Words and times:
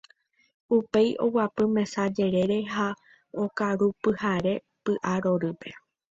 upéi 0.77 1.09
oguapy 1.25 1.65
mesa 1.75 2.03
jerere 2.15 2.59
ha 2.73 2.87
okarupyhare 3.43 4.53
py'arorýpe. 4.83 5.69